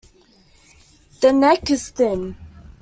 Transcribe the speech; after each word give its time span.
The 1.21 1.31
neck 1.31 1.69
is 1.69 1.89
thin. 1.89 2.35